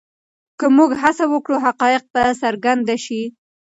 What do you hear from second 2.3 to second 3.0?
څرګند